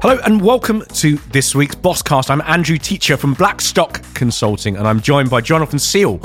[0.00, 2.30] Hello and welcome to this week's Bosscast.
[2.30, 6.18] I'm Andrew Teacher from Blackstock Consulting, and I'm joined by Jonathan Seal,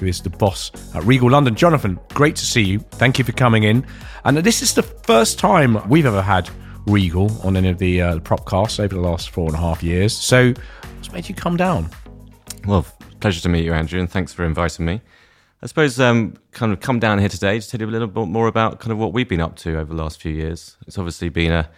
[0.00, 1.54] who is the boss at Regal London.
[1.54, 2.78] Jonathan, great to see you.
[2.78, 3.86] Thank you for coming in.
[4.24, 6.48] And this is the first time we've ever had
[6.86, 10.16] Regal on any of the uh, propcasts over the last four and a half years.
[10.16, 10.54] So,
[10.96, 11.90] what's made you come down?
[12.66, 12.86] Well,
[13.20, 15.02] pleasure to meet you, Andrew, and thanks for inviting me.
[15.60, 18.26] I suppose um, kind of come down here today to tell you a little bit
[18.26, 20.78] more about kind of what we've been up to over the last few years.
[20.86, 21.68] It's obviously been a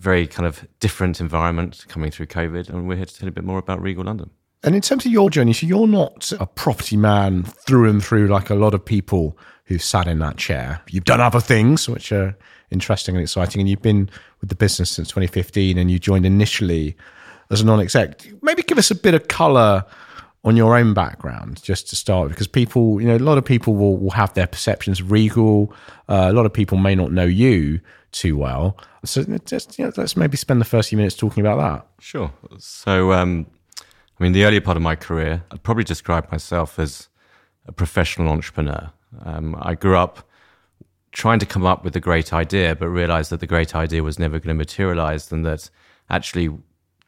[0.00, 3.32] very kind of different environment coming through COVID, and we're here to tell you a
[3.32, 4.30] bit more about Regal London.
[4.62, 8.28] And in terms of your journey, so you're not a property man through and through
[8.28, 10.80] like a lot of people who've sat in that chair.
[10.88, 12.36] You've done other things which are
[12.70, 14.10] interesting and exciting, and you've been
[14.40, 16.96] with the business since 2015, and you joined initially
[17.50, 18.26] as a non-exec.
[18.42, 19.84] Maybe give us a bit of colour
[20.44, 23.74] on your own background, just to start because people, you know, a lot of people
[23.74, 25.72] will, will have their perceptions of Regal.
[26.08, 27.80] Uh, a lot of people may not know you
[28.12, 28.76] too well.
[29.04, 31.86] So just you know, let's maybe spend the first few minutes talking about that.
[32.02, 32.32] Sure.
[32.58, 33.46] So, um,
[33.80, 37.08] I mean, the earlier part of my career, I'd probably describe myself as
[37.66, 38.90] a professional entrepreneur.
[39.24, 40.28] Um, I grew up
[41.12, 44.18] trying to come up with a great idea, but realized that the great idea was
[44.18, 45.70] never going to materialize, and that
[46.08, 46.50] actually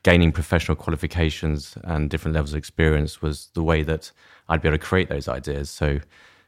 [0.02, 4.10] gaining professional qualifications and different levels of experience was the way that
[4.48, 5.70] I'd be able to create those ideas.
[5.70, 6.00] So,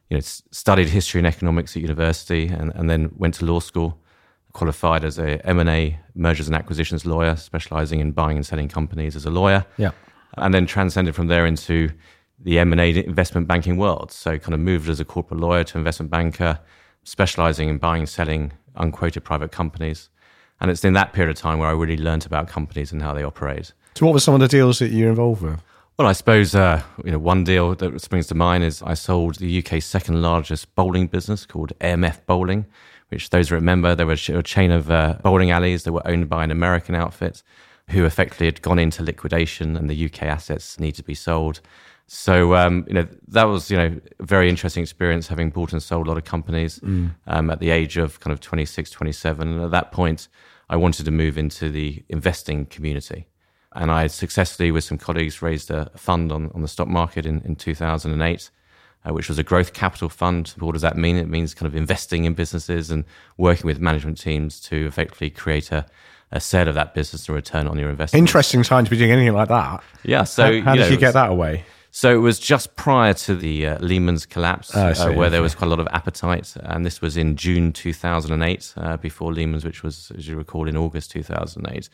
[0.08, 4.00] you know, studied history and economics at university, and, and then went to law school
[4.54, 9.26] qualified as a M&A mergers and acquisitions lawyer, specializing in buying and selling companies as
[9.26, 9.66] a lawyer.
[9.76, 9.90] Yeah.
[10.38, 11.90] And then transcended from there into
[12.40, 14.10] the M&A investment banking world.
[14.10, 16.58] So kind of moved as a corporate lawyer to investment banker,
[17.02, 20.08] specializing in buying and selling unquoted private companies.
[20.60, 23.12] And it's in that period of time where I really learned about companies and how
[23.12, 23.72] they operate.
[23.96, 25.60] So what were some of the deals that you're involved with?
[25.96, 29.36] Well, I suppose uh, you know one deal that springs to mind is I sold
[29.36, 32.66] the UK's second largest bowling business called AMF Bowling,
[33.14, 36.28] which those who remember, there was a chain of uh, bowling alleys that were owned
[36.28, 37.42] by an American outfit
[37.90, 41.60] who effectively had gone into liquidation and the UK assets need to be sold.
[42.08, 45.82] So, um, you know, that was, you know, a very interesting experience having bought and
[45.82, 47.14] sold a lot of companies mm.
[47.28, 49.48] um, at the age of kind of 26, 27.
[49.48, 50.28] And at that point,
[50.68, 53.28] I wanted to move into the investing community.
[53.72, 57.42] And I successfully, with some colleagues, raised a fund on, on the stock market in,
[57.42, 58.50] in 2008
[59.06, 60.54] uh, which was a growth capital fund.
[60.58, 61.16] What does that mean?
[61.16, 63.04] It means kind of investing in businesses and
[63.36, 65.86] working with management teams to effectively create a,
[66.32, 68.20] a sale of that business and return on your investment.
[68.20, 69.82] Interesting time to be doing anything like that.
[70.02, 70.24] Yeah.
[70.24, 71.64] So how, how you did know, you get that away?
[71.96, 75.54] So it was just prior to the uh, Lehman's collapse, oh, uh, where there was
[75.54, 79.84] quite a lot of appetite, and this was in June 2008, uh, before Lehman's, which
[79.84, 81.88] was, as you recall, in August 2008.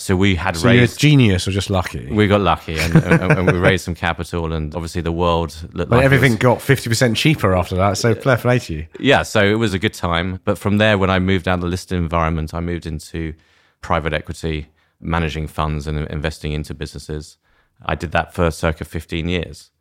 [0.00, 1.02] So we had so raised.
[1.02, 2.06] You're a genius or just lucky?
[2.06, 5.90] We got lucky and, and, and, we raised some capital, and obviously the world looked
[5.90, 7.98] like everything was, got 50% cheaper after that.
[7.98, 8.86] So fair play to you.
[9.00, 10.40] Yeah, so it was a good time.
[10.44, 13.34] But from there, when I moved out of the listed environment, I moved into
[13.80, 14.68] private equity,
[15.00, 17.36] managing funds and investing into businesses.
[17.84, 19.72] I did that for circa 15 years.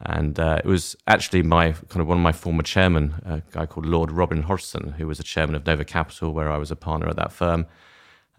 [0.00, 3.66] And uh, it was actually my kind of one of my former chairmen, a guy
[3.66, 6.76] called Lord Robin Hodgson, who was a chairman of Nova Capital, where I was a
[6.76, 7.66] partner at that firm.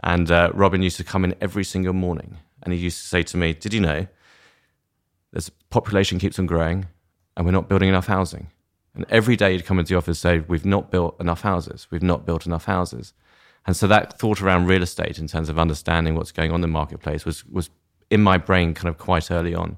[0.01, 3.23] And uh, Robin used to come in every single morning and he used to say
[3.23, 4.07] to me, Did you know
[5.31, 6.87] this population keeps on growing
[7.35, 8.51] and we're not building enough housing?
[8.93, 11.87] And every day he'd come into the office and say, We've not built enough houses.
[11.91, 13.13] We've not built enough houses.
[13.65, 16.61] And so that thought around real estate in terms of understanding what's going on in
[16.61, 17.69] the marketplace was, was
[18.09, 19.77] in my brain kind of quite early on.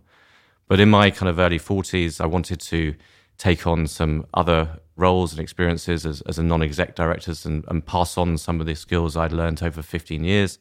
[0.68, 2.94] But in my kind of early 40s, I wanted to
[3.40, 8.18] take on some other roles and experiences as, as a non-exec directors and, and pass
[8.18, 10.60] on some of the skills I'd learned over 15 years.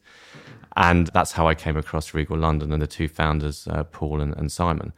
[0.75, 4.35] And that's how I came across Regal London and the two founders, uh, Paul and,
[4.37, 4.93] and, Simon,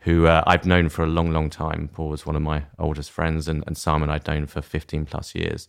[0.00, 1.88] who uh, I've known for a long, long time.
[1.92, 5.34] Paul was one of my oldest friends, and, and, Simon I'd known for 15 plus
[5.34, 5.68] years.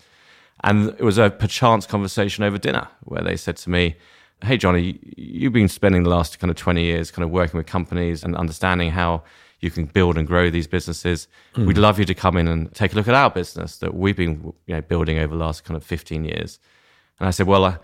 [0.64, 3.98] And it was a perchance conversation over dinner where they said to me,
[4.44, 7.68] Hey, Johnny, you've been spending the last kind of 20 years kind of working with
[7.68, 9.24] companies and understanding how
[9.60, 11.28] you can build and grow these businesses.
[11.54, 11.68] Mm.
[11.68, 14.16] We'd love you to come in and take a look at our business that we've
[14.16, 16.60] been you know, building over the last kind of 15 years.
[17.20, 17.78] And I said, well, I,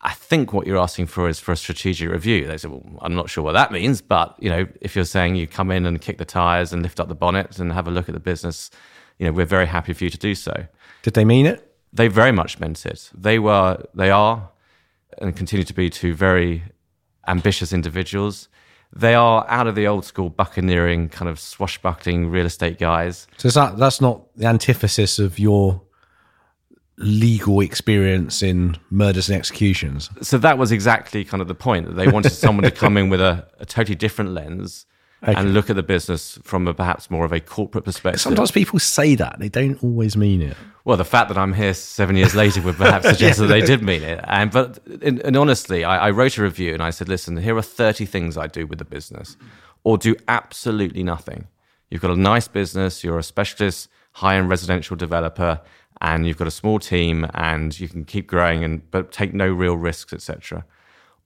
[0.00, 2.46] I think what you're asking for is for a strategic review.
[2.46, 5.36] They said, well, I'm not sure what that means, but you know, if you're saying
[5.36, 7.90] you come in and kick the tires and lift up the bonnet and have a
[7.92, 8.70] look at the business,
[9.18, 10.66] you know, we're very happy for you to do so.
[11.02, 11.72] Did they mean it?
[11.92, 13.10] They very much meant it.
[13.14, 14.50] They were, they are,
[15.18, 16.62] and continue to be two very
[17.26, 18.48] ambitious individuals
[18.92, 23.26] they are out of the old school buccaneering kind of swashbuckling real estate guys.
[23.36, 25.80] So is that that's not the antithesis of your
[26.98, 30.10] legal experience in murders and executions.
[30.22, 33.08] So that was exactly kind of the point that they wanted someone to come in
[33.08, 34.86] with a, a totally different lens
[35.22, 35.34] okay.
[35.34, 38.20] and look at the business from a, perhaps more of a corporate perspective.
[38.20, 40.56] Sometimes people say that they don't always mean it.
[40.84, 43.46] Well, the fact that I'm here seven years later would perhaps suggest yeah.
[43.46, 44.20] that they did mean it.
[44.24, 47.56] And but and, and honestly, I, I wrote a review and I said, listen, here
[47.56, 49.36] are 30 things I do with the business,
[49.84, 51.48] or do absolutely nothing.
[51.90, 55.60] You've got a nice business, you're a specialist high-end residential developer,
[56.00, 59.48] and you've got a small team, and you can keep growing and but take no
[59.48, 60.64] real risks, etc.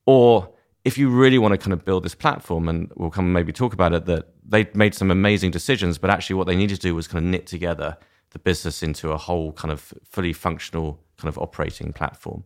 [0.07, 0.51] Or
[0.85, 3.53] if you really want to kind of build this platform, and we'll come and maybe
[3.53, 6.81] talk about it, that they made some amazing decisions, but actually what they needed to
[6.81, 7.97] do was kind of knit together
[8.31, 12.45] the business into a whole kind of fully functional kind of operating platform.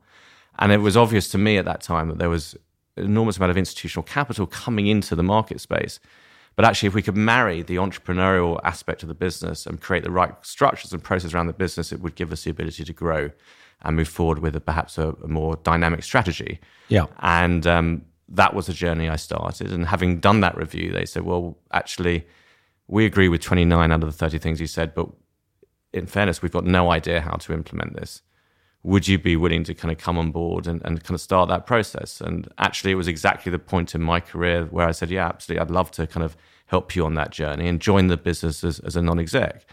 [0.59, 2.57] And it was obvious to me at that time that there was
[2.97, 5.99] an enormous amount of institutional capital coming into the market space.
[6.57, 10.11] But actually, if we could marry the entrepreneurial aspect of the business and create the
[10.11, 13.31] right structures and processes around the business, it would give us the ability to grow
[13.83, 16.59] and move forward with a, perhaps a, a, more dynamic strategy.
[16.89, 17.07] Yeah.
[17.21, 19.73] And um, that was a journey I started.
[19.73, 22.27] And having done that review, they said, well, actually,
[22.87, 25.09] we agree with 29 out of the 30 things you said, but
[25.93, 28.23] in fairness, we've got no idea how to implement this.
[28.83, 31.49] Would you be willing to kind of come on board and, and kind of start
[31.49, 32.21] that process?
[32.21, 35.63] And actually, it was exactly the point in my career where I said, yeah, absolutely,
[35.63, 36.37] I'd love to kind of
[36.67, 39.67] help you on that journey and join the business as, as a non exec.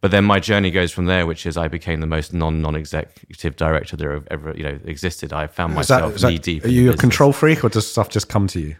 [0.00, 2.74] But then my journey goes from there, which is I became the most non non
[2.74, 5.32] executive director there ever you know existed.
[5.32, 6.64] I found myself knee deep.
[6.64, 8.76] Are you a control freak, or does stuff just come to you?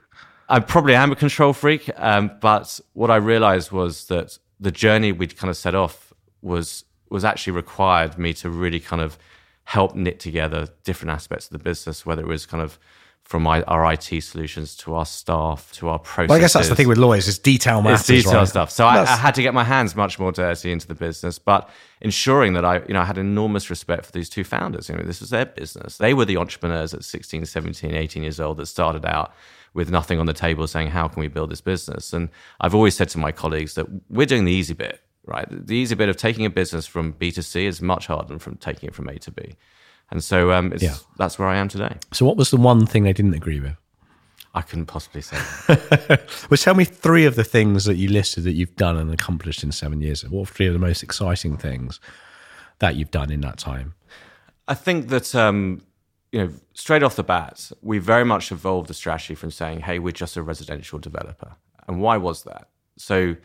[0.49, 5.13] I probably am a control freak, um, but what I realized was that the journey
[5.13, 6.13] we'd kind of set off
[6.43, 9.19] was was actually required me to really kind of
[9.65, 12.79] help knit together different aspects of the business, whether it was kind of
[13.31, 16.31] from my, our IT solutions to our staff to our processes.
[16.31, 18.00] Well, I guess that's the thing with lawyers is detail matters.
[18.00, 18.49] It's detail right?
[18.49, 18.73] stuff.
[18.73, 21.71] So I, I, had to get my hands much more dirty into the business, but
[22.00, 24.88] ensuring that I, you know, I had enormous respect for these two founders.
[24.88, 25.97] You know, this was their business.
[25.99, 29.33] They were the entrepreneurs at 16, 17, 18 years old that started out
[29.75, 32.12] with nothing on the table saying, how can we build this business?
[32.12, 32.31] And
[32.61, 35.47] I've always said to my colleagues that we're doing the easy bit, right?
[35.49, 38.41] The easy bit of taking a business from B to C is much harder than
[38.41, 39.55] from taking it from A to B.
[40.11, 40.97] And so um, yeah.
[41.19, 41.97] that's where I am today.
[42.12, 43.77] So, what was the one thing they didn't agree with?
[44.55, 45.39] I couldn't possibly say.
[46.51, 49.62] well, tell me three of the things that you listed that you've done and accomplished
[49.62, 50.29] in seven years.
[50.29, 52.01] What three of the most exciting things
[52.81, 53.95] that you've done in that time?
[54.67, 55.83] I think that um,
[56.33, 60.01] you know, straight off the bat, we very much evolved the strategy from saying, "Hey,
[60.01, 62.69] we're just a residential developer." And why was that?
[62.97, 63.37] So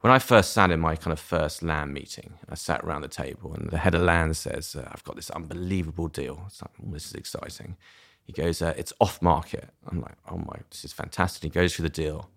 [0.00, 3.08] when I first sat in my kind of first land meeting, I sat around the
[3.08, 6.42] table and the head of land says, uh, I've got this unbelievable deal.
[6.46, 7.76] It's like, oh, this is exciting.
[8.24, 9.68] He goes, uh, it's off market.
[9.90, 11.42] I'm like, oh my, this is fantastic.
[11.42, 12.30] He goes through the deal.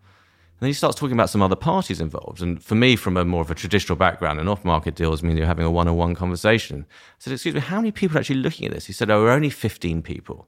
[0.53, 2.41] And then he starts talking about some other parties involved.
[2.41, 5.37] And for me, from a more of a traditional background, an off market deals mean
[5.37, 6.85] you're having a one on one conversation.
[6.89, 8.87] I said, excuse me, how many people are actually looking at this?
[8.87, 10.47] He said, oh, we're only 15 people.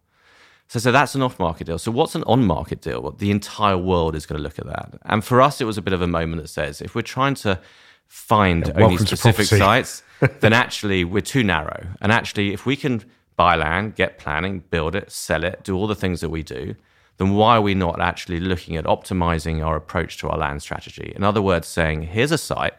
[0.68, 1.78] So, so that's an off market deal.
[1.78, 3.02] So, what's an on market deal?
[3.02, 5.00] Well, the entire world is going to look at that.
[5.06, 7.36] And for us, it was a bit of a moment that says if we're trying
[7.36, 7.60] to
[8.08, 10.04] find yeah, only specific sites,
[10.40, 11.88] then actually we're too narrow.
[12.02, 13.04] And actually, if we can
[13.36, 16.76] buy land, get planning, build it, sell it, do all the things that we do,
[17.18, 21.14] then why are we not actually looking at optimizing our approach to our land strategy?
[21.16, 22.74] In other words, saying, here's a site.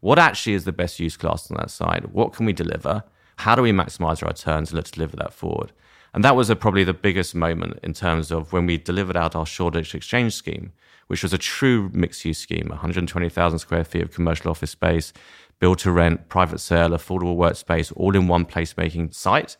[0.00, 2.12] What actually is the best use class on that site?
[2.12, 3.04] What can we deliver?
[3.36, 5.72] How do we maximize our returns and let's deliver that forward?
[6.12, 9.36] And that was a, probably the biggest moment in terms of when we delivered out
[9.36, 10.72] our Shoreditch Exchange scheme,
[11.06, 15.12] which was a true mixed use scheme 120,000 square feet of commercial office space,
[15.60, 19.56] build to rent, private sale, affordable workspace, all in one placemaking site.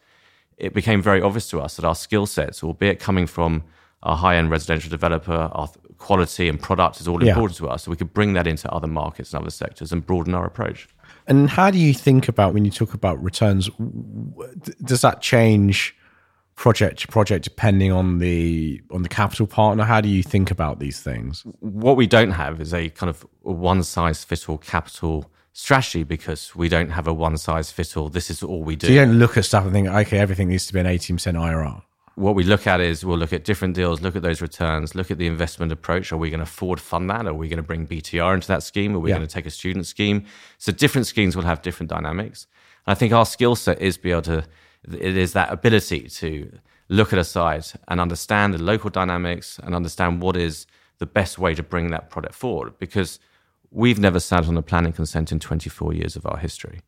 [0.57, 3.63] It became very obvious to us that our skill sets, albeit coming from
[4.03, 7.31] a high end residential developer, our quality and product is all yeah.
[7.31, 7.85] important to us.
[7.85, 10.89] So we could bring that into other markets and other sectors and broaden our approach.
[11.27, 13.71] And how do you think about when you talk about returns?
[14.83, 15.95] Does that change?
[16.61, 20.79] Project to project depending on the on the capital partner how do you think about
[20.79, 25.25] these things what we don't have is a kind of one size fits all capital
[25.55, 28.89] strategy because we don't have a one size fits all this is all we do
[28.89, 31.17] so you don't look at stuff and think okay everything needs to be an 18%
[31.35, 31.83] irr
[32.17, 35.11] what we look at is we'll look at different deals, look at those returns, look
[35.11, 36.13] at the investment approach.
[36.13, 37.27] Are we going to forward fund that?
[37.27, 38.95] Are we going to bring BTR into that scheme?
[38.95, 39.17] Are we yeah.
[39.17, 40.27] going to take a student scheme?
[40.59, 42.47] So different schemes will have different dynamics.
[42.87, 44.45] And I think our skill set is be able to
[44.85, 46.59] it is that ability to
[46.89, 50.67] look at a site and understand the local dynamics and understand what is
[50.99, 52.79] the best way to bring that product forward.
[52.79, 53.19] Because
[53.71, 56.81] we've never sat on a planning consent in 24 years of our history.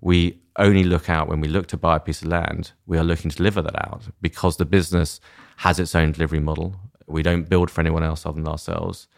[0.00, 3.04] We only look out when we look to buy a piece of land, we are
[3.04, 5.20] looking to deliver that out because the business
[5.58, 6.76] has its own delivery model.
[7.06, 9.08] We don't build for anyone else other than ourselves.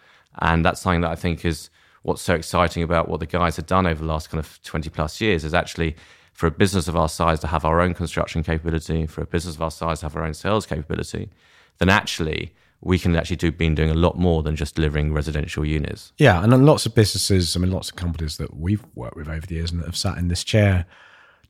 [0.40, 1.71] And that's something that I think is
[2.02, 4.90] what's so exciting about what the guys have done over the last kind of 20
[4.90, 5.97] plus years is actually
[6.37, 9.55] for a business of our size to have our own construction capability, for a business
[9.55, 11.31] of our size to have our own sales capability,
[11.78, 15.64] then actually we can actually do been doing a lot more than just delivering residential
[15.64, 16.12] units.
[16.19, 19.47] Yeah, and lots of businesses, I mean, lots of companies that we've worked with over
[19.47, 20.85] the years and that have sat in this chair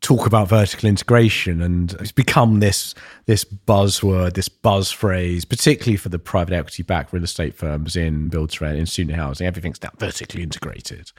[0.03, 6.11] talk about vertical integration and it's become this this buzzword this buzz phrase particularly for
[6.11, 9.83] the private equity backed real estate firms in build to rent in student housing everything's
[9.83, 11.13] now vertically integrated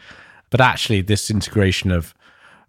[0.52, 2.14] but actually this integration of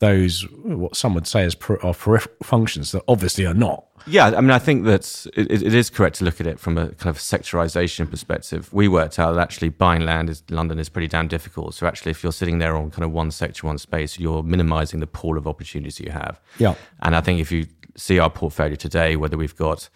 [0.00, 4.26] those what some would say as per, are peripheral functions that obviously are not yeah,
[4.26, 6.88] I mean, I think that it, it is correct to look at it from a
[6.93, 8.73] kind of sectorization perspective.
[8.73, 11.75] We worked out that actually buying land in London is pretty damn difficult.
[11.75, 15.00] So actually, if you're sitting there on kind of one sector, one space, you're minimizing
[15.00, 16.40] the pool of opportunities you have.
[16.59, 16.75] Yeah.
[17.00, 19.88] And I think if you see our portfolio today, whether we've got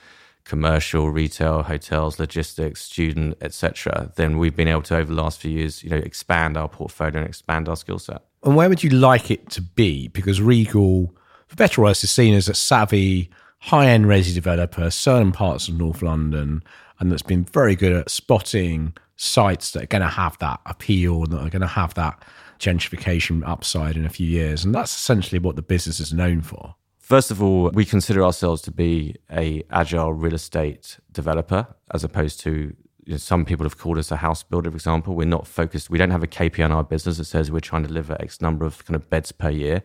[0.45, 5.51] commercial, retail, hotels, logistics, student, etc., then we've been able to over the last few
[5.51, 8.23] years, you know, expand our portfolio and expand our skill set.
[8.45, 10.09] And where would you like it to be?
[10.09, 11.15] Because Regal,
[11.47, 15.69] for better or worse, is seen as a savvy high end resi developer, certain parts
[15.69, 16.63] of North London,
[16.99, 21.23] and that's been very good at spotting sites that are going to have that appeal
[21.23, 22.21] and that are going to have that
[22.59, 24.65] gentrification upside in a few years.
[24.65, 26.75] And that's essentially what the business is known for.
[26.99, 32.41] First of all, we consider ourselves to be a agile real estate developer, as opposed
[32.41, 35.15] to you know, some people have called us a house builder, for example.
[35.15, 35.91] We're not focused.
[35.91, 38.41] We don't have a KPI in our business that says we're trying to deliver X
[38.41, 39.83] number of kind of beds per year.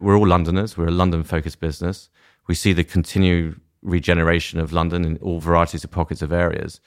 [0.00, 0.76] We're all Londoners.
[0.76, 2.10] We're a London focused business
[2.48, 6.80] we see the continued regeneration of London in all varieties of pockets of areas.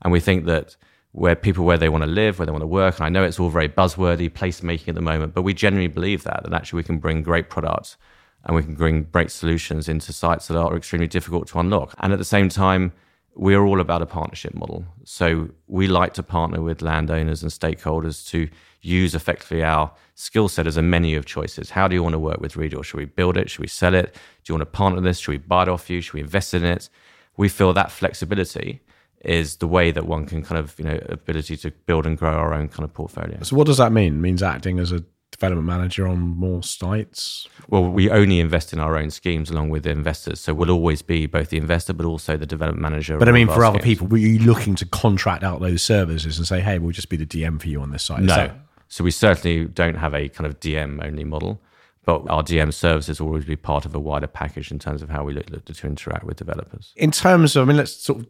[0.00, 0.76] And we think that
[1.12, 3.24] where people where they want to live, where they want to work, and I know
[3.24, 6.78] it's all very buzzwordy, placemaking at the moment, but we genuinely believe that that actually
[6.78, 7.96] we can bring great products
[8.44, 11.94] and we can bring great solutions into sites that are extremely difficult to unlock.
[11.98, 12.92] And at the same time,
[13.38, 14.84] we're all about a partnership model.
[15.04, 18.48] So we like to partner with landowners and stakeholders to
[18.80, 21.70] use effectively our skill set as a menu of choices.
[21.70, 22.82] How do you want to work with Regal?
[22.82, 23.48] Should we build it?
[23.48, 24.12] Should we sell it?
[24.12, 25.20] Do you want to partner this?
[25.20, 26.00] Should we buy it off you?
[26.00, 26.88] Should we invest in it?
[27.36, 28.80] We feel that flexibility
[29.24, 32.32] is the way that one can kind of, you know, ability to build and grow
[32.32, 33.38] our own kind of portfolio.
[33.42, 34.14] So what does that mean?
[34.14, 37.48] It means acting as a development manager on more sites?
[37.68, 40.40] Well, we only invest in our own schemes along with the investors.
[40.40, 43.18] So we'll always be both the investor, but also the development manager.
[43.18, 43.84] But I mean, for other schemes.
[43.84, 47.16] people, were you looking to contract out those services and say, hey, we'll just be
[47.16, 48.22] the DM for you on this site?
[48.22, 48.34] No.
[48.34, 48.56] That-
[48.88, 51.60] so we certainly don't have a kind of DM only model,
[52.06, 55.10] but our DM services will always be part of a wider package in terms of
[55.10, 56.94] how we look, look to interact with developers.
[56.96, 58.26] In terms of, I mean, let's sort of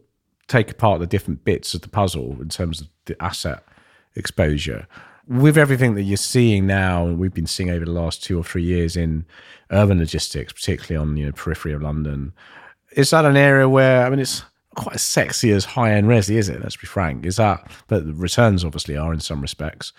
[0.47, 3.63] take apart the different bits of the puzzle in terms of the asset
[4.15, 4.85] exposure.
[5.29, 8.43] With everything that you're seeing now, and we've been seeing over the last two or
[8.43, 9.25] three years in
[9.71, 12.33] urban logistics, particularly on you know periphery of London,
[12.91, 14.43] is that an area where I mean it's
[14.75, 16.61] quite as sexy as high end resi, is it?
[16.61, 17.25] Let's be frank.
[17.25, 17.71] Is that?
[17.87, 19.93] But the returns obviously are in some respects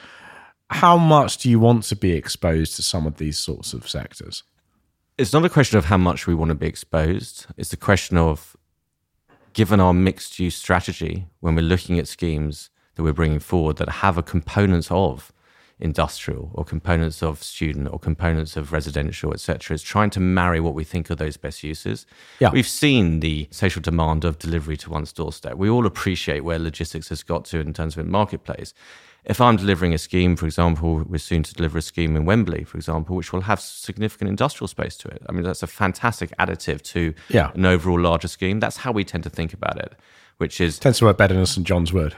[0.71, 4.45] how much do you want to be exposed to some of these sorts of sectors?
[5.19, 7.47] It's not a question of how much we want to be exposed.
[7.57, 8.57] It's a question of,
[9.53, 13.89] given our mixed use strategy, when we're looking at schemes that we're bringing forward that
[13.89, 15.33] have a component of
[15.79, 20.75] industrial or components of student or components of residential, etc., is trying to marry what
[20.75, 22.05] we think are those best uses.
[22.41, 22.51] Yeah.
[22.51, 25.55] We've seen the social demand of delivery to one's doorstep.
[25.55, 28.75] We all appreciate where logistics has got to in terms of the marketplace
[29.25, 32.65] if I'm delivering a scheme, for example, we're soon to deliver a scheme in Wembley,
[32.65, 35.23] for example, which will have significant industrial space to it.
[35.29, 37.51] I mean, that's a fantastic additive to yeah.
[37.55, 38.61] an overall larger scheme.
[38.61, 39.93] That's how we tend to think about it,
[40.39, 42.15] which is tends to work better than St John's Wood.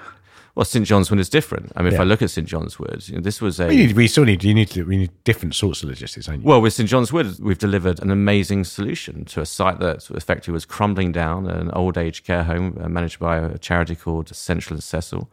[0.54, 1.73] Well, St John's Wood is different.
[1.76, 1.97] I mean, yeah.
[1.97, 3.68] if I look at St John's Wood, you know, this was a.
[3.68, 6.26] We, need, we, still need you need to, we need different sorts of logistics.
[6.26, 6.47] Don't you?
[6.47, 10.52] Well, with St John's Wood, we've delivered an amazing solution to a site that effectively
[10.52, 14.75] was crumbling down, an old age care home uh, managed by a charity called Central
[14.75, 15.30] and Cecil.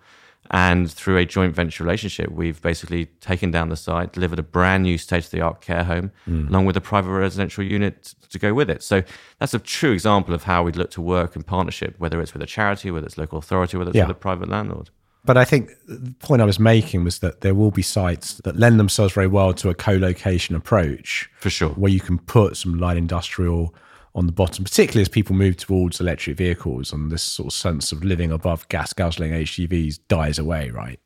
[0.51, 4.83] And through a joint venture relationship, we've basically taken down the site, delivered a brand
[4.83, 6.49] new state of the art care home, mm.
[6.49, 8.81] along with a private residential unit to go with it.
[8.81, 9.03] So
[9.37, 12.41] that's a true example of how we'd look to work in partnership, whether it's with
[12.41, 14.07] a charity, whether it's local authority, whether it's yeah.
[14.07, 14.89] with a private landlord.
[15.25, 18.55] But I think the point I was making was that there will be sites that
[18.55, 21.29] lend themselves very well to a co location approach.
[21.39, 21.69] For sure.
[21.69, 23.75] Where you can put some light industrial
[24.15, 27.91] on the bottom, particularly as people move towards electric vehicles and this sort of sense
[27.91, 30.99] of living above gas guzzling HGVs dies away, right?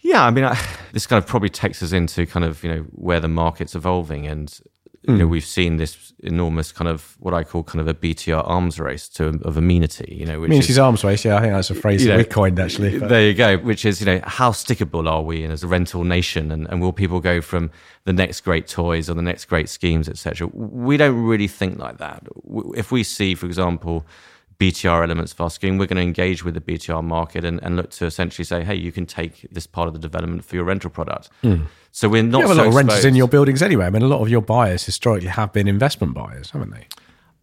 [0.00, 0.58] Yeah, I mean, I,
[0.92, 4.26] this kind of probably takes us into kind of you know where the market's evolving,
[4.26, 4.60] and
[5.06, 5.30] you know, hmm.
[5.30, 9.06] we've seen this enormous kind of what I call kind of a BTR arms race
[9.10, 10.16] to of amenity.
[10.18, 11.24] You know, which is arms race.
[11.24, 12.98] Yeah, I think that's a phrase that know, we coined actually.
[12.98, 13.10] But.
[13.10, 13.58] There you go.
[13.58, 16.92] Which is you know how stickable are we as a rental nation, and, and will
[16.92, 17.70] people go from
[18.04, 20.46] the next great toys or the next great schemes, etc.
[20.54, 22.26] We don't really think like that.
[22.74, 24.06] If we see, for example,
[24.58, 27.76] BTR elements of our scheme, we're going to engage with the BTR market and, and
[27.76, 30.64] look to essentially say, hey, you can take this part of the development for your
[30.64, 31.30] rental product.
[31.42, 31.66] Mm.
[31.90, 32.40] So we're not.
[32.40, 33.86] You have a lot of renters in your buildings anyway.
[33.86, 36.86] I mean, a lot of your buyers historically have been investment buyers, haven't they?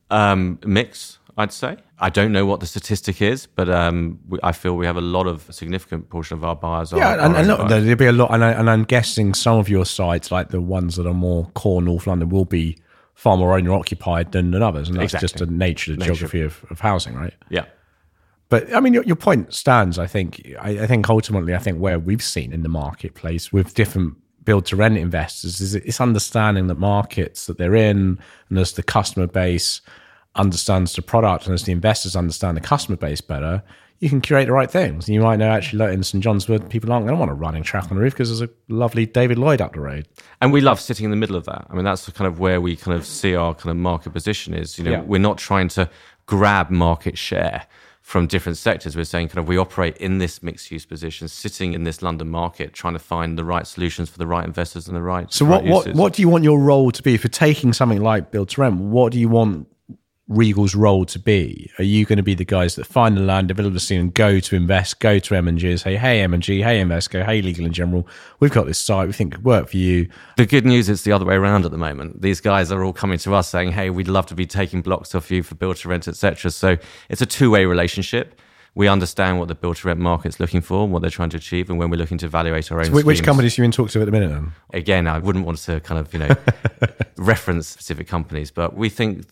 [0.09, 1.19] Um, mix.
[1.37, 1.77] I'd say.
[1.97, 5.01] I don't know what the statistic is, but um, we, I feel we have a
[5.01, 6.91] lot of a significant portion of our buyers.
[6.91, 9.33] Yeah, are, and, are and look, there'll be a lot, and, I, and I'm guessing
[9.33, 12.77] some of your sites, like the ones that are more core North London, will be
[13.21, 16.15] far more owner occupied than, than others, and that's just the nature, of the Nature.
[16.15, 17.35] geography of, of housing, right?
[17.49, 17.65] yeah.
[18.49, 19.99] But I mean, your, your point stands.
[19.99, 20.41] I think.
[20.59, 24.65] I, I think ultimately, I think where we've seen in the marketplace with different build
[24.65, 28.17] to rent investors is it's understanding the markets that they're in,
[28.49, 29.81] and as the customer base
[30.35, 33.63] understands the product, and as the investors understand the customer base better,
[33.99, 35.07] you can curate the right things.
[35.07, 37.29] And you might know actually, like in St John's Wood, people aren't going to want
[37.29, 40.07] a running track on the roof because there's a lovely David Lloyd up the road.
[40.41, 41.67] And we love sitting in the middle of that.
[41.69, 44.53] I mean, that's kind of where we kind of see our kind of market position
[44.55, 44.79] is.
[44.79, 45.01] You know, Yeah.
[45.01, 45.87] we're not trying to
[46.25, 47.67] grab market share
[48.01, 48.95] from different sectors.
[48.95, 52.27] We're saying kind of we operate in this mixed use position, sitting in this London
[52.29, 55.31] market, trying to find the right solutions for the right investors and the right.
[55.31, 57.13] So right what, what what do you want your role to be?
[57.13, 59.67] If you're taking something like build to rent, what do you want
[60.27, 61.69] Regal's role to be?
[61.77, 64.13] Are you going to be the guys that find the land, develop the scene, and
[64.13, 66.81] go to invest, go to M and G and say, "Hey M and G, hey
[66.81, 68.07] Invesco, hey Legal and General,
[68.39, 71.11] we've got this site we think could work for you." The good news is the
[71.11, 72.21] other way around at the moment.
[72.21, 75.13] These guys are all coming to us saying, "Hey, we'd love to be taking blocks
[75.13, 76.77] off you for build to rent, etc." So
[77.09, 78.39] it's a two-way relationship.
[78.73, 81.37] We understand what the build to rent market's looking for and what they're trying to
[81.37, 82.91] achieve, and when we're looking to evaluate our own.
[82.93, 84.29] Which, which schemes- companies are you in talks to at the minute?
[84.29, 86.35] Then again, I wouldn't want to kind of, you know,
[87.17, 89.25] reference specific companies, but we think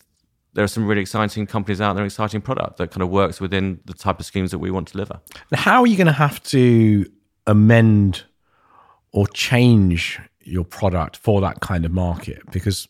[0.54, 3.80] there are some really exciting companies out there, exciting product that kind of works within
[3.84, 5.20] the type of schemes that we want to deliver.
[5.52, 7.06] How are you going to have to
[7.46, 8.24] amend
[9.12, 12.42] or change your product for that kind of market?
[12.50, 12.88] Because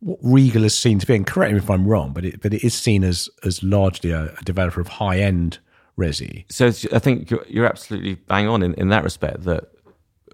[0.00, 2.54] what Regal is seen to be, and correct me if I'm wrong, but it but
[2.54, 5.58] it is seen as as largely a, a developer of high end
[5.98, 6.44] resi.
[6.50, 9.64] So I think you're, you're absolutely bang on in, in that respect that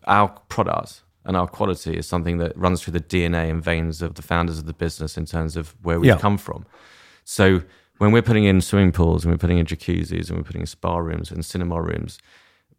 [0.07, 4.15] our product and our quality is something that runs through the DNA and veins of
[4.15, 6.19] the founders of the business in terms of where we've Yeah.
[6.19, 6.67] come from.
[7.25, 7.63] So
[7.99, 10.67] when we're putting in swimming pools and we're putting in jacuzzis and we're putting in
[10.67, 12.19] spa rooms and cinema rooms,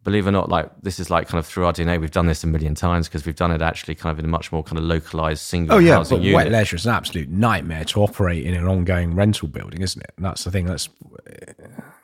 [0.04, 1.98] believe it or not, like this is like kind of through our DNA.
[2.00, 4.28] We've done this a million times because we've done it actually kind of in a
[4.28, 6.36] much more kind of localized single Oh yeah, housing but unit.
[6.36, 10.12] wet leisure is an absolute nightmare to operate in an ongoing rental building, isn't it?
[10.16, 10.66] And that's the thing.
[10.66, 10.88] That's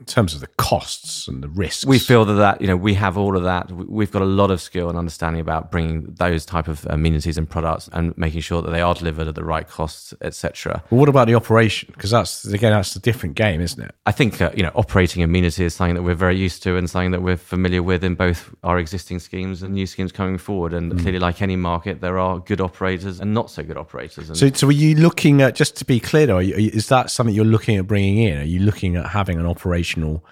[0.02, 1.85] in terms of the costs and the risks.
[1.87, 4.33] we feel that, that you know we have all of that We- we've got a
[4.42, 8.40] lot of skill and understanding about bringing those type of amenities and products and making
[8.40, 11.90] sure that they are delivered at the right costs etc But what about the operation?
[11.94, 13.94] Because that's again, that's a different game, isn't it?
[14.07, 16.90] i think uh, you know operating amenities is something that we're very used to and
[16.90, 20.72] something that we're familiar with in both our existing schemes and new schemes coming forward
[20.74, 24.37] and clearly like any market there are good operators and not so good operators and
[24.37, 26.27] So, so are you looking at just to be clear?
[26.27, 28.38] Though, are you, is that something you're looking at bringing in?
[28.38, 29.46] Are you looking at having an
[29.92, 30.24] operational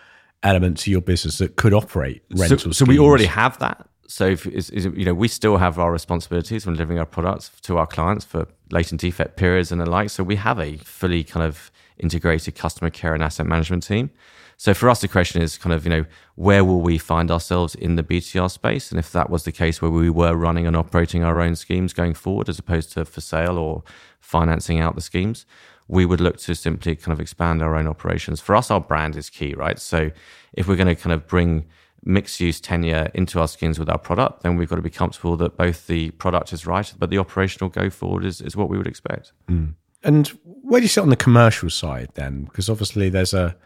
[0.42, 2.72] element to your business that could operate so, rental?
[2.72, 3.86] so we already have that.
[4.06, 7.50] So if, is, is, you know, we still have our responsibilities when delivering our products
[7.62, 10.10] to our clients for latent defect periods and the like.
[10.10, 14.10] So we have a fully kind of integrated customer care and asset management team.
[14.56, 17.74] So for us, the question is kind of, you know, where will we find ourselves
[17.74, 18.90] in the BTR space?
[18.90, 21.92] And if that was the case where we were running and operating our own schemes
[21.92, 23.84] going forward, as opposed to for sale or
[24.20, 25.46] financing out the schemes,
[25.90, 28.40] we would look to simply kind of expand our own operations.
[28.40, 29.78] For us, our brand is key, right?
[29.78, 30.12] So
[30.52, 31.66] if we're going to kind of bring
[32.04, 35.36] mixed use tenure into our skins with our product, then we've got to be comfortable
[35.38, 38.78] that both the product is right, but the operational go forward is, is what we
[38.78, 39.32] would expect.
[39.48, 39.74] Mm.
[40.04, 42.44] And where do you sit on the commercial side then?
[42.44, 43.56] Because obviously there's a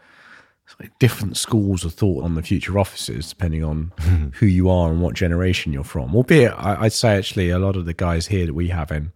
[0.97, 3.93] different schools of thought on the future offices depending on
[4.39, 6.15] who you are and what generation you're from.
[6.15, 9.11] Albeit, I, I'd say actually a lot of the guys here that we have in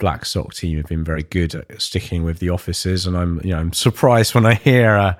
[0.00, 3.58] Blackstock team have been very good at sticking with the offices, and I'm you know
[3.58, 4.96] I'm surprised when I hear.
[4.96, 5.14] Uh,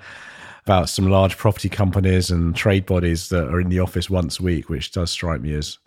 [0.66, 4.43] about some large property companies and trade bodies that are in the office once a
[4.43, 5.79] week, which does strike me as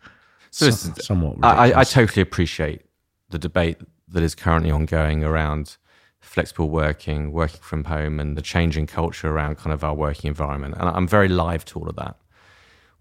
[0.50, 2.82] So so- somewhat I, I, I totally appreciate
[3.30, 3.78] the debate
[4.10, 5.78] that is currently ongoing around
[6.20, 10.76] flexible working, working from home, and the changing culture around kind of our working environment.
[10.80, 12.18] And I'm very live to all of that.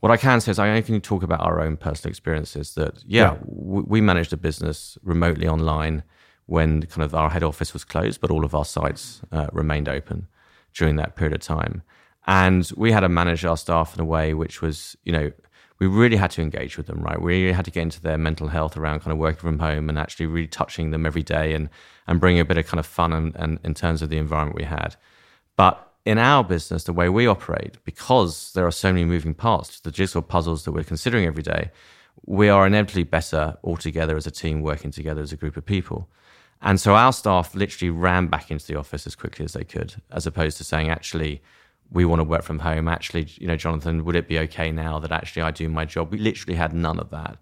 [0.02, 2.74] What I can say is I only can talk about our own personal experiences.
[2.74, 3.36] That yeah, Yeah.
[3.44, 6.02] w- we managed a business remotely online
[6.46, 9.88] when kind of our head office was closed, but all of our sites uh, remained
[9.88, 10.26] open
[10.74, 11.82] during that period of time.
[12.26, 15.30] And we had to manage our staff in a way which was, you know,
[15.78, 17.20] we really had to engage with them, right?
[17.22, 19.96] We had to get into their mental health around kind of working from home and
[20.00, 21.68] actually really touching them every day and
[22.08, 24.56] and bring a bit of kind of fun and, and in terms of the environment
[24.58, 24.96] we had.
[25.56, 29.76] But in our business, the way we operate, because there are so many moving parts
[29.76, 31.70] to the jigsaw puzzles that we're considering every day,
[32.26, 35.64] we are inevitably better all together as a team, working together as a group of
[35.64, 36.08] people.
[36.60, 39.94] And so our staff literally ran back into the office as quickly as they could,
[40.10, 41.42] as opposed to saying, actually,
[41.90, 42.88] we want to work from home.
[42.88, 46.12] Actually, you know, Jonathan, would it be okay now that actually I do my job?
[46.12, 47.36] We literally had none of that.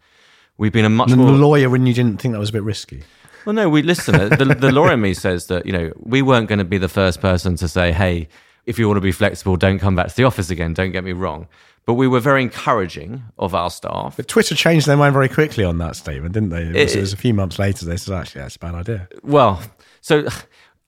[0.56, 2.52] We've been a much And more the lawyer when you didn't think that was a
[2.52, 3.02] bit risky.
[3.44, 4.14] Well, no, we listen.
[4.28, 6.88] the, the law in me says that you know we weren't going to be the
[6.88, 8.28] first person to say, "Hey,
[8.66, 11.04] if you want to be flexible, don't come back to the office again." Don't get
[11.04, 11.48] me wrong,
[11.86, 14.16] but we were very encouraging of our staff.
[14.16, 16.62] But Twitter changed their mind very quickly on that statement, didn't they?
[16.62, 18.74] It was, it, it was a few months later they said, "Actually, that's a bad
[18.74, 19.62] idea." Well,
[20.00, 20.28] so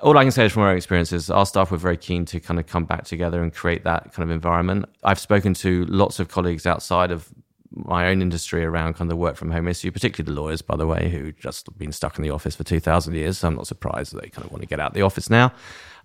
[0.02, 2.40] all I can say is from our own experiences, our staff were very keen to
[2.40, 4.87] kind of come back together and create that kind of environment.
[5.04, 7.28] I've spoken to lots of colleagues outside of
[7.74, 10.76] my own industry around kind of the work from home issue, particularly the lawyers, by
[10.76, 13.38] the way, who just been stuck in the office for 2,000 years.
[13.38, 15.30] So I'm not surprised that they kind of want to get out of the office
[15.30, 15.52] now.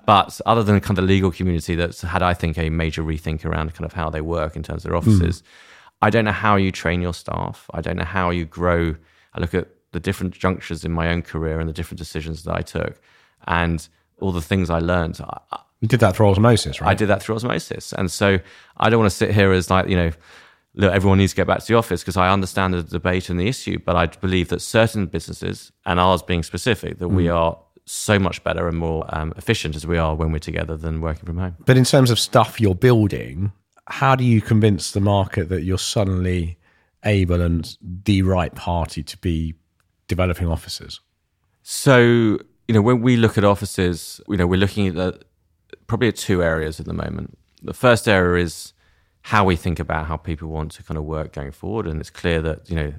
[0.08, 3.44] But other than kind of the legal community that's had, I think, a major rethink
[3.44, 5.46] around kind of how they work in terms of their offices, mm.
[6.02, 7.70] I don't know how you train your staff.
[7.74, 8.96] I don't know how you grow.
[9.34, 12.56] I look at the different junctures in my own career and the different decisions that
[12.56, 13.02] I took
[13.48, 13.86] and
[14.22, 15.20] all the things I learned.
[15.82, 16.92] you did that through osmosis, right?
[16.92, 17.92] I did that through osmosis.
[17.92, 18.40] And so
[18.78, 20.12] I don't want to sit here as like, you know,
[20.76, 23.38] look, everyone needs to get back to the office because I understand the debate and
[23.38, 27.16] the issue, but I believe that certain businesses, and ours being specific, that mm.
[27.16, 30.76] we are so much better and more um, efficient as we are when we're together
[30.76, 31.56] than working from home.
[31.66, 33.54] But in terms of stuff you're building,
[33.88, 36.58] how do you convince the market that you're suddenly
[37.06, 39.56] able and the right party to be
[40.10, 41.00] developing offices?
[41.64, 45.22] So, you know, when we look at offices, you know, we're looking at the,
[45.88, 47.38] probably at two areas at the moment.
[47.64, 48.74] The first area is
[49.22, 51.88] how we think about how people want to kind of work going forward.
[51.88, 52.94] And it's clear that, you know,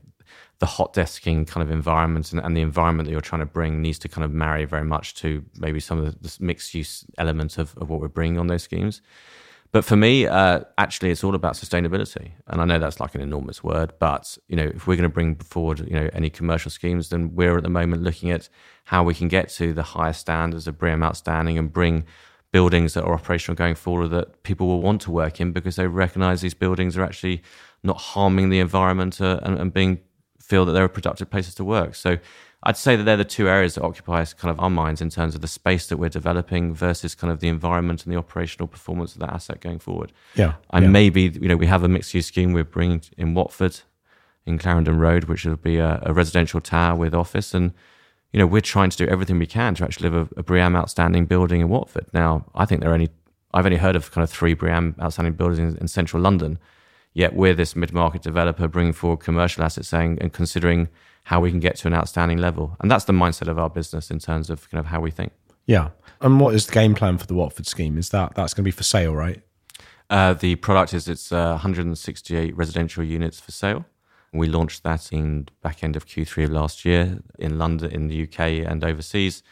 [0.58, 3.80] the hot desking kind of environment and, and, the environment that you're trying to bring
[3.80, 7.58] needs to kind of marry very much to maybe some of the mixed use elements
[7.58, 9.00] of, of what we're bringing on those schemes.
[9.70, 13.20] But for me, uh, actually, it's all about sustainability, and I know that's like an
[13.20, 16.70] enormous word, but you know, if we're going to bring forward, you know, any commercial
[16.70, 18.48] schemes, then we're at the moment looking at
[18.84, 22.04] how we can get to the highest standards of BREEAM outstanding and bring
[22.50, 25.86] buildings that are operational going forward that people will want to work in because they
[25.86, 27.42] recognize these buildings are actually
[27.82, 30.00] not harming the environment uh, and, and, being
[30.48, 31.94] feel that they're productive places to work.
[31.94, 32.18] So
[32.62, 35.10] I'd say that they're the two areas that occupy us kind of our minds in
[35.10, 38.66] terms of the space that we're developing versus kind of the environment and the operational
[38.66, 40.12] performance of that asset going forward.
[40.34, 40.54] Yeah.
[40.70, 40.90] And yeah.
[40.90, 43.80] maybe, you know, we have a mixed use scheme we're bringing in Watford
[44.46, 47.72] in Clarendon Road, which will be a, a residential tower with office and
[48.32, 50.76] you know, we're trying to do everything we can to actually live a, a BREEAM
[50.76, 52.06] outstanding building in Watford.
[52.12, 53.08] Now, I think there are only,
[53.54, 56.58] I've only heard of kind of three BREEAM outstanding buildings in, in central London.
[57.14, 60.88] Yet we're this mid-market developer bringing forward commercial assets, saying and considering
[61.24, 64.10] how we can get to an outstanding level, and that's the mindset of our business
[64.10, 65.32] in terms of kind of how we think.
[65.66, 65.90] Yeah,
[66.22, 67.98] and what is the game plan for the Watford scheme?
[67.98, 69.42] Is that that's going to be for sale, right?
[70.08, 73.84] Uh, the product is it's uh, 168 residential units for sale.
[74.32, 78.22] We launched that in back end of Q3 of last year in London, in the
[78.22, 79.42] UK, and overseas.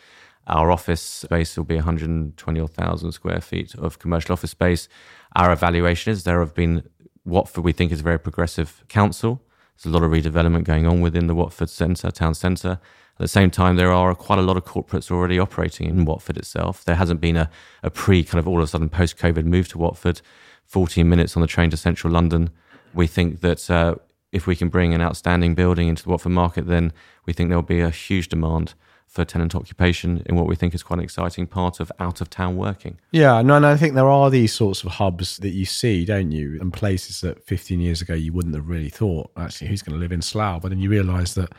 [0.47, 4.89] Our office space will be 120,000 square feet of commercial office space.
[5.35, 6.89] Our evaluation is there have been
[7.27, 9.43] Watford, we think, is a very progressive council.
[9.77, 12.79] There's a lot of redevelopment going on within the Watford centre, town centre.
[13.19, 16.37] At the same time, there are quite a lot of corporates already operating in Watford
[16.37, 16.85] itself.
[16.85, 17.51] There hasn't been a,
[17.83, 20.21] a pre kind of all of a sudden post COVID move to Watford,
[20.67, 22.51] 14 minutes on the train to central London.
[22.95, 23.97] We think that uh,
[24.33, 26.93] if we can bring an outstanding building into the Watford market, then
[27.25, 28.75] we think there'll be a huge demand
[29.17, 32.29] for tenant occupation in what we think is quite an exciting part of out of
[32.29, 32.99] town working.
[33.13, 36.31] Yeah, no, and I think there are these sorts of hubs that you see, don't
[36.31, 39.95] you, and places that 15 years ago you wouldn't have really thought, actually, who's going
[39.95, 40.61] to live in Slough?
[40.61, 41.53] But then you realise that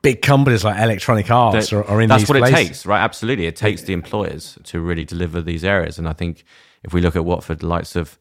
[0.00, 2.58] big companies like Electronic Arts are, are, in That's what places.
[2.58, 3.00] it takes, right?
[3.00, 3.46] Absolutely.
[3.46, 5.98] It takes the employers to really deliver these areas.
[5.98, 6.44] And I think
[6.82, 8.18] if we look at Watford, the likes of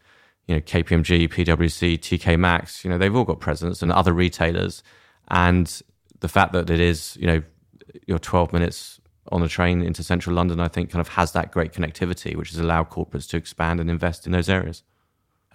[0.48, 4.84] you know, KPMG, PwC, TK Maxx, you know, they've all got presence and other retailers.
[5.30, 5.82] And
[6.20, 7.42] the fact that it is, you know,
[8.06, 9.00] you're 12 minutes
[9.32, 12.50] on a train into central London, I think kind of has that great connectivity, which
[12.50, 14.84] has allowed corporates to expand and invest in those areas.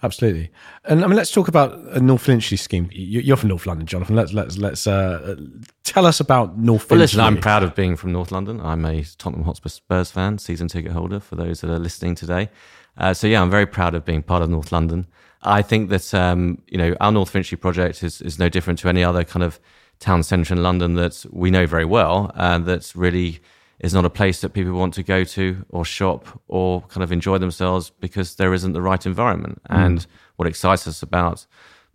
[0.03, 0.49] Absolutely,
[0.85, 2.89] and I mean, let's talk about a North Finchley scheme.
[2.91, 4.15] You're from North London, Jonathan.
[4.15, 5.35] Let's let's let's uh,
[5.83, 6.95] tell us about North Finchley.
[6.95, 8.59] Well, listen, I'm proud of being from North London.
[8.61, 11.19] I'm a Tottenham Hotspur Spurs fan, season ticket holder.
[11.19, 12.49] For those that are listening today,
[12.97, 15.05] uh, so yeah, I'm very proud of being part of North London.
[15.43, 18.89] I think that um, you know our North Finchley project is is no different to
[18.89, 19.59] any other kind of
[20.01, 23.39] town centre in London that we know very well, and that's really
[23.79, 27.11] is not a place that people want to go to or shop or kind of
[27.11, 29.59] enjoy themselves because there isn't the right environment.
[29.69, 29.85] Mm.
[29.85, 31.47] And what excites us about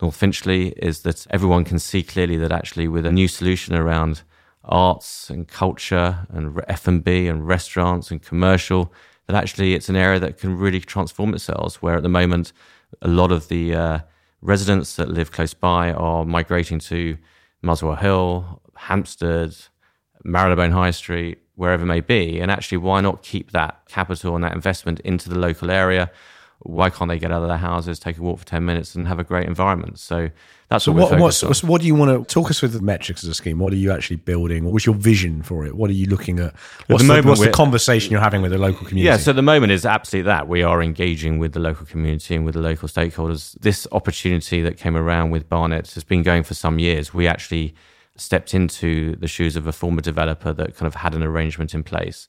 [0.03, 4.23] North Finchley is that everyone can see clearly that actually with a new solution around
[4.65, 8.93] arts and culture and F&B and restaurants and commercial
[9.27, 11.81] that actually it's an area that can really transform itself.
[11.83, 12.53] Where at the moment,
[13.01, 13.99] a lot of the uh,
[14.41, 17.17] residents that live close by are migrating to
[17.63, 19.57] Muswell Hill, Hampstead,
[20.25, 22.41] Marylebone High Street, wherever it may be.
[22.41, 26.11] And actually, why not keep that capital and that investment into the local area?
[26.61, 29.07] Why can't they get out of their houses, take a walk for 10 minutes and
[29.07, 29.99] have a great environment?
[29.99, 30.31] So
[30.69, 31.49] that's So what, what, we're what's, on.
[31.51, 33.59] what's- what do you want to talk us through the metrics of the scheme?
[33.59, 34.65] What are you actually building?
[34.65, 35.77] What's your vision for it?
[35.77, 36.55] What are you looking at?
[36.89, 39.07] What's, the, moment what's the conversation you're having with the local community?
[39.07, 40.49] Yeah, so the moment is absolutely that.
[40.49, 43.53] We are engaging with the local community and with the local stakeholders.
[43.61, 47.15] This opportunity that came around with Barnet has been going for some years.
[47.15, 47.75] We actually
[48.17, 51.83] stepped into the shoes of a former developer that kind of had an arrangement in
[51.83, 52.29] place.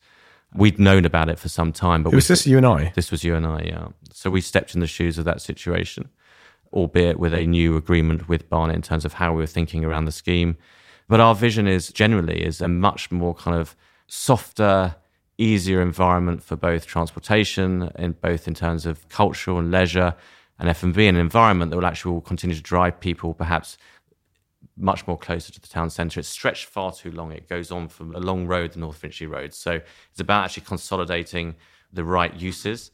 [0.53, 2.91] We'd known about it for some time, but It was we, this you and I?
[2.95, 3.87] this was you and I, yeah.
[4.11, 6.09] So we stepped in the shoes of that situation,
[6.73, 10.05] albeit with a new agreement with Barnet in terms of how we were thinking around
[10.05, 10.57] the scheme.
[11.07, 13.75] But our vision is generally is a much more kind of
[14.07, 14.95] softer,
[15.37, 20.15] easier environment for both transportation and both in terms of cultural and leisure
[20.59, 23.77] and F&B, an environment that will actually continue to drive people perhaps
[24.77, 26.19] much more closer to the town centre.
[26.19, 27.31] It's stretched far too long.
[27.31, 29.53] It goes on from a long road, the North Finchley Road.
[29.53, 31.55] So it's about actually consolidating
[31.91, 32.91] the right uses.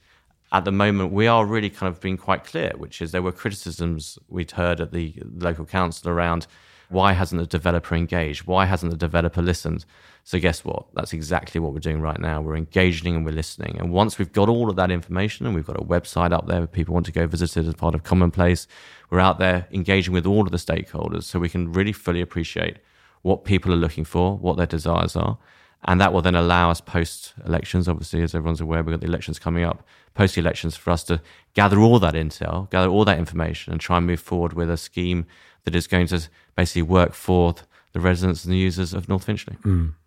[0.52, 3.32] At the moment, we are really kind of being quite clear, which is there were
[3.32, 6.48] criticisms we'd heard at the local council around
[6.94, 8.46] why hasn't the developer engaged?
[8.46, 9.84] Why hasn't the developer listened?
[10.24, 10.86] So guess what?
[10.94, 12.40] That's exactly what we're doing right now.
[12.40, 13.78] We're engaging and we're listening.
[13.80, 16.60] And once we've got all of that information and we've got a website up there
[16.60, 18.68] where people want to go visit it as part of Commonplace,
[19.10, 22.78] we're out there engaging with all of the stakeholders so we can really fully appreciate
[23.24, 25.38] what people are looking for, what their desires are.
[25.86, 29.08] And that will then allow us post elections, obviously, as everyone's aware, we've got the
[29.08, 31.22] elections coming up, post elections for us to
[31.56, 34.78] gather all that intel, gather all that information, and try and move forward with a
[34.78, 35.26] scheme
[35.64, 37.56] that is going to basically work for
[37.94, 39.58] the residents and the users of North Finchley.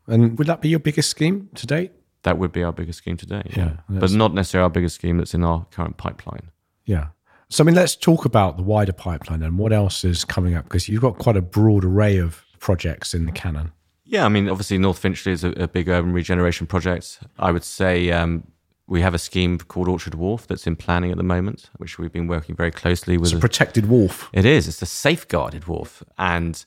[0.06, 1.92] And would that be your biggest scheme to date?
[2.22, 3.42] That would be our biggest scheme today.
[3.56, 3.76] Yeah.
[3.88, 6.50] but not necessarily our biggest scheme that's in our current pipeline.
[6.84, 7.08] Yeah.
[7.48, 10.64] So, I mean, let's talk about the wider pipeline and what else is coming up
[10.64, 13.72] because you've got quite a broad array of projects in the canon.
[14.04, 17.20] Yeah, I mean, obviously, North Finchley is a, a big urban regeneration project.
[17.38, 18.44] I would say um,
[18.88, 22.12] we have a scheme called Orchard Wharf that's in planning at the moment, which we've
[22.12, 23.30] been working very closely with.
[23.32, 24.28] It's a protected wharf.
[24.32, 24.68] It is.
[24.68, 26.02] It's a safeguarded wharf.
[26.18, 26.64] And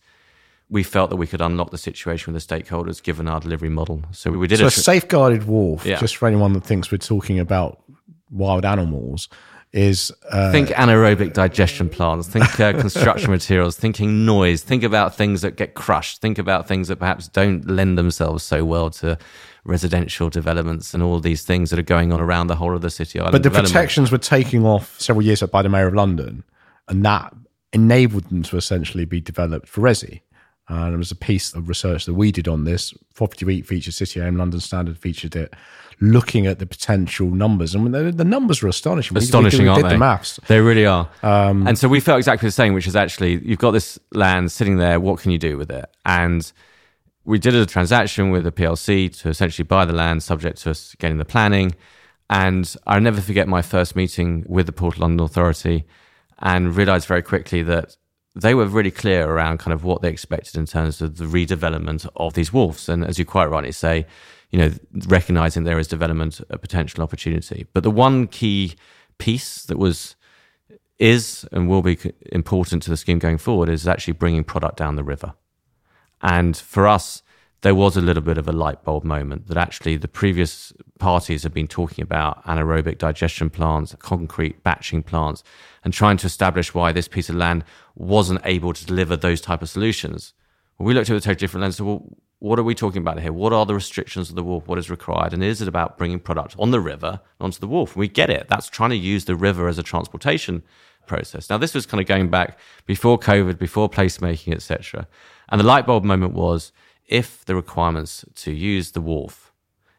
[0.69, 4.03] we felt that we could unlock the situation with the stakeholders given our delivery model.
[4.11, 5.97] So we did So, a a safeguarded wharf, Yeah.
[5.97, 7.81] just for anyone that thinks we're talking about
[8.29, 9.29] wild animals,
[9.71, 15.41] is uh, think anaerobic digestion plants, think uh, construction materials, thinking noise, think about things
[15.41, 19.17] that get crushed, think about things that perhaps don't lend themselves so well to
[19.69, 22.89] residential developments and all these things that are going on around the whole of the
[22.89, 23.31] city island.
[23.31, 26.43] But the protections were taking off several years ago by the Mayor of London,
[26.87, 27.33] and that
[27.71, 30.21] enabled them to essentially be developed for Resi.
[30.67, 32.93] Uh, there was a piece of research that we did on this.
[33.15, 35.53] Property Week featured City AM, London Standard featured it,
[35.99, 37.73] looking at the potential numbers.
[37.73, 39.15] And the, the numbers were astonishing.
[39.15, 39.89] We- we did- astonishing, aren't they?
[39.89, 40.39] the maths.
[40.47, 41.09] They really are.
[41.23, 44.77] and so we felt exactly the same, which is actually you've got this land sitting
[44.77, 44.99] there.
[44.99, 45.89] What can you do with it?
[46.05, 46.51] And
[47.29, 50.95] we did a transaction with a PLC to essentially buy the land, subject to us
[50.95, 51.75] getting the planning.
[52.27, 55.85] And I'll never forget my first meeting with the Port of London Authority,
[56.39, 57.97] and realised very quickly that
[58.35, 62.09] they were really clear around kind of what they expected in terms of the redevelopment
[62.15, 62.89] of these wharfs.
[62.89, 64.07] And as you quite rightly say,
[64.49, 64.71] you know,
[65.07, 67.67] recognizing there is development a potential opportunity.
[67.73, 68.73] But the one key
[69.19, 70.15] piece that was
[70.97, 71.99] is and will be
[72.31, 75.35] important to the scheme going forward is actually bringing product down the river.
[76.21, 77.23] And for us,
[77.61, 81.43] there was a little bit of a light bulb moment that actually the previous parties
[81.43, 85.43] have been talking about anaerobic digestion plants, concrete batching plants,
[85.83, 89.61] and trying to establish why this piece of land wasn't able to deliver those type
[89.61, 90.33] of solutions.
[90.77, 91.77] Well, we looked at it a totally different lens.
[91.77, 93.33] So, well, what are we talking about here?
[93.33, 94.65] What are the restrictions of the wharf?
[94.65, 95.33] What is required?
[95.33, 97.97] And is it about bringing product on the river onto the wharf?
[97.97, 98.47] We get it.
[98.47, 100.63] That's trying to use the river as a transportation
[101.05, 101.49] process.
[101.49, 105.07] Now, this was kind of going back before COVID, before placemaking, etc.
[105.49, 106.71] And the light bulb moment was
[107.07, 109.51] if the requirements to use the wharf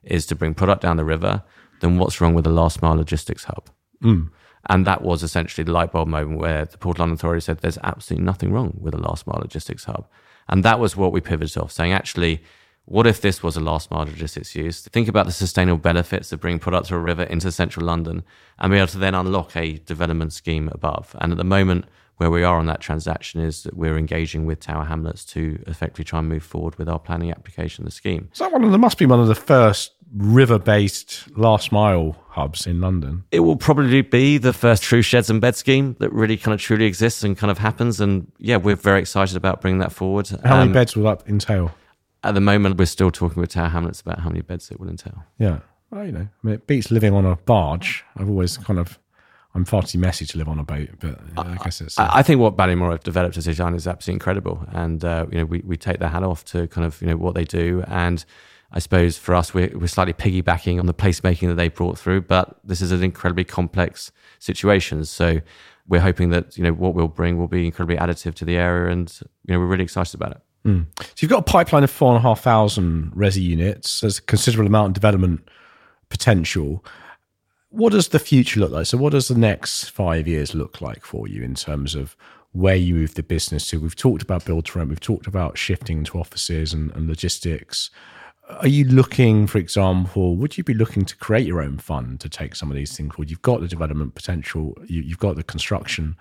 [0.03, 1.43] is to bring product down the river,
[1.81, 3.69] then what's wrong with the last mile logistics hub?
[4.01, 4.27] Hmm.
[4.69, 7.79] And that was essentially the light bulb moment where the Port London Authority said there's
[7.83, 10.07] absolutely nothing wrong with a last mile logistics hub.
[10.49, 12.43] And that was what we pivoted off, saying actually,
[12.85, 14.83] what if this was a last mile logistics use?
[14.83, 18.23] Think about the sustainable benefits of bringing product to a river into central London
[18.59, 21.15] and be able to then unlock a development scheme above.
[21.21, 21.87] And at the moment,
[22.21, 26.05] where we are on that transaction is that we're engaging with Tower Hamlets to effectively
[26.05, 28.29] try and move forward with our planning application, the scheme.
[28.35, 32.17] Is that one of the, must be one of the first river based last mile
[32.29, 33.25] hubs in London?
[33.31, 36.61] it will probably be the first true sheds and bed scheme that really kind of
[36.61, 38.01] truly exists and kind of happens.
[38.03, 40.29] And yeah, we're very excited about bringing that forward.
[40.45, 41.73] How many Um, beds will that entail?
[42.23, 44.91] At the moment, we're still talking with Tower Hamlets about how many beds it will
[44.91, 45.25] entail.
[45.39, 45.61] Yeah.
[45.91, 48.05] Well, you know, I mean, it beats living on a barge.
[48.17, 48.99] I've always kind of,
[49.55, 51.99] I'm far too messy to live on a boat, but uh, I guess it's.
[51.99, 55.27] I I think what Ballymore have developed as a design is absolutely incredible, and uh,
[55.31, 57.45] you know we, we take their hat off to kind of you know what they
[57.45, 58.25] do, and
[58.73, 62.23] I suppose for us, we're, we're slightly piggybacking on the placemaking that they brought through,
[62.23, 65.05] but this is an incredibly complex situation.
[65.05, 65.41] So
[65.89, 68.93] we're hoping that you know what we'll bring will be incredibly additive to the area,
[68.93, 69.13] and
[69.47, 70.41] you know we're really excited about it.
[70.65, 70.87] Mm.
[70.99, 74.01] So you've got a pipeline of four and a half thousand resi units.
[74.01, 75.49] There's a considerable amount of development
[76.09, 76.85] potential.
[77.71, 78.87] What does the future look like?
[78.87, 82.17] So, what does the next five years look like for you in terms of
[82.53, 83.81] where you move the business to?
[83.81, 84.91] We've talked about build to rent.
[84.91, 87.91] We've talked about shifting into offices and, and logistics.
[88.59, 92.29] Are you looking, for example, would you be looking to create your own fund to
[92.29, 93.31] take some of these things forward?
[93.31, 96.17] You've got the development potential, you, you've got the construction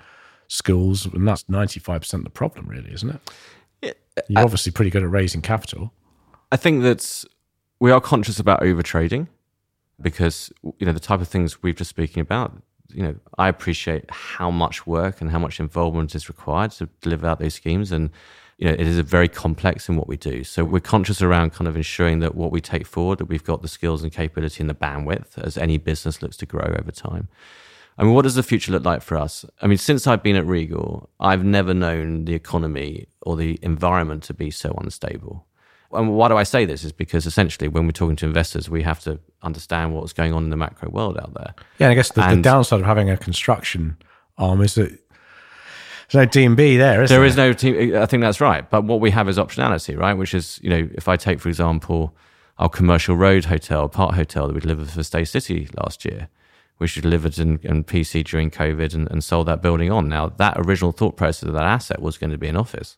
[0.47, 3.33] skills, and that's 95% of the problem, really, isn't it?
[3.81, 5.91] Yeah, You're obviously pretty good at raising capital.
[6.51, 7.23] I think that
[7.79, 9.27] we are conscious about over trading
[10.01, 14.05] because, you know, the type of things we've just speaking about, you know, I appreciate
[14.09, 17.91] how much work and how much involvement is required to deliver out those schemes.
[17.91, 18.09] And
[18.59, 20.43] you know, it is a very complex in what we do.
[20.43, 23.61] So we're conscious around kind of ensuring that what we take forward, that we've got
[23.61, 27.29] the skills and capability and the bandwidth as any business looks to grow over time.
[27.97, 29.45] I mean, what does the future look like for us?
[29.61, 34.23] I mean, since I've been at Regal, I've never known the economy or the environment
[34.23, 35.45] to be so unstable.
[35.91, 36.83] And why do I say this?
[36.83, 40.43] Is because essentially, when we're talking to investors, we have to understand what's going on
[40.43, 41.53] in the macro world out there.
[41.79, 43.97] Yeah, and I guess the, the downside of having a construction
[44.37, 44.97] arm is that
[46.09, 47.19] there's no D&B there, is there?
[47.19, 47.95] There is no team.
[47.95, 48.67] I think that's right.
[48.67, 50.13] But what we have is optionality, right?
[50.13, 52.15] Which is, you know, if I take, for example,
[52.57, 56.29] our commercial road hotel, part hotel that we delivered for Staycity last year,
[56.77, 60.09] which we delivered in, in PC during COVID and, and sold that building on.
[60.09, 62.97] Now, that original thought process of that asset was going to be an office.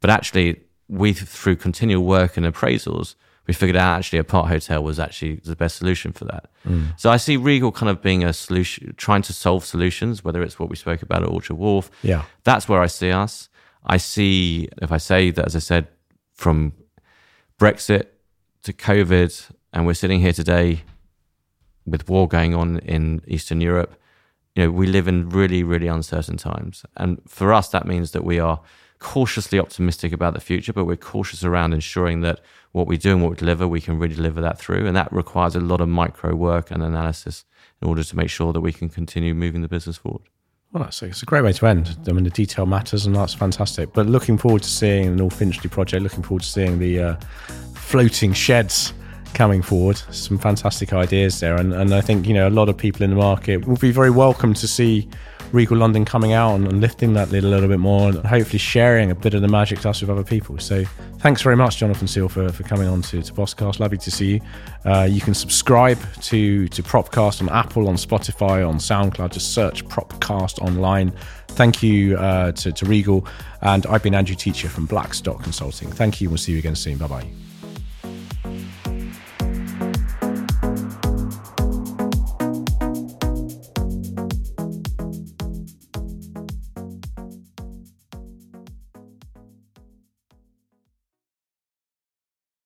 [0.00, 3.14] But actually, we, through continual work and appraisals,
[3.46, 6.50] we figured out actually a part hotel was actually the best solution for that.
[6.66, 6.98] Mm.
[6.98, 10.58] So I see Regal kind of being a solution, trying to solve solutions, whether it's
[10.58, 11.90] what we spoke about at Orchard Wharf.
[12.02, 12.24] Yeah.
[12.44, 13.48] That's where I see us.
[13.86, 15.88] I see, if I say that, as I said,
[16.34, 16.74] from
[17.58, 18.06] Brexit
[18.64, 20.82] to COVID, and we're sitting here today
[21.86, 23.98] with war going on in Eastern Europe,
[24.54, 26.84] you know, we live in really, really uncertain times.
[26.96, 28.60] And for us, that means that we are
[28.98, 32.40] cautiously optimistic about the future, but we're cautious around ensuring that
[32.72, 34.86] what we do and what we deliver, we can really deliver that through.
[34.86, 37.44] And that requires a lot of micro work and analysis
[37.80, 40.22] in order to make sure that we can continue moving the business forward.
[40.72, 41.96] Well, that's it's a great way to end.
[42.06, 43.94] I mean, the detail matters, and that's fantastic.
[43.94, 46.02] But looking forward to seeing the North Finchley project.
[46.02, 47.16] Looking forward to seeing the uh,
[47.74, 48.92] floating sheds
[49.32, 49.96] coming forward.
[50.10, 53.10] Some fantastic ideas there, and, and I think you know a lot of people in
[53.10, 55.08] the market will be very welcome to see
[55.52, 58.58] Regal London coming out and, and, lifting that lid a little bit more and hopefully
[58.58, 60.58] sharing a bit of the magic to us with other people.
[60.58, 60.84] So
[61.18, 63.80] thanks very much, Jonathan Seal, for, for coming on to, to Propcast.
[63.80, 64.40] Lovely to see you.
[64.84, 69.32] Uh, you can subscribe to, to Propcast on Apple, on Spotify, on SoundCloud.
[69.32, 71.12] Just search Propcast online.
[71.48, 73.26] Thank you uh, to, to Regal.
[73.62, 75.90] And I've been Andrew Teacher from Blackstock Consulting.
[75.90, 76.28] Thank you.
[76.28, 76.98] We'll see you again soon.
[76.98, 77.47] Bye bye.